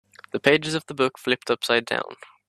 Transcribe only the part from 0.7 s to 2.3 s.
of the book flipped upside down.